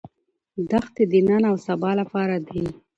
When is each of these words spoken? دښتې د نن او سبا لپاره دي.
دښتې 0.69 1.03
د 1.11 1.13
نن 1.27 1.41
او 1.51 1.55
سبا 1.67 1.91
لپاره 2.01 2.35
دي. 2.47 2.63